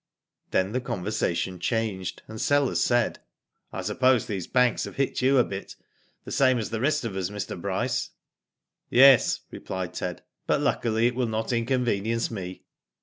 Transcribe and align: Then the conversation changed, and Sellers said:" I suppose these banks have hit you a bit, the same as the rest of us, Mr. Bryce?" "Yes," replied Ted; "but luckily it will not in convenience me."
Then 0.49 0.71
the 0.71 0.81
conversation 0.81 1.59
changed, 1.59 2.23
and 2.27 2.41
Sellers 2.41 2.81
said:" 2.81 3.19
I 3.71 3.83
suppose 3.83 4.25
these 4.25 4.47
banks 4.47 4.85
have 4.85 4.95
hit 4.95 5.21
you 5.21 5.37
a 5.37 5.43
bit, 5.43 5.75
the 6.25 6.31
same 6.31 6.57
as 6.57 6.71
the 6.71 6.81
rest 6.81 7.05
of 7.05 7.15
us, 7.15 7.29
Mr. 7.29 7.55
Bryce?" 7.61 8.09
"Yes," 8.89 9.41
replied 9.51 9.93
Ted; 9.93 10.23
"but 10.47 10.59
luckily 10.59 11.05
it 11.05 11.13
will 11.13 11.27
not 11.27 11.53
in 11.53 11.67
convenience 11.67 12.31
me." 12.31 12.63